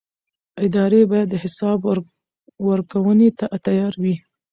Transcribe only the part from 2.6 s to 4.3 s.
ورکونې ته تیار وي